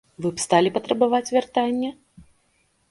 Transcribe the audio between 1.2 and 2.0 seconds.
вяртання?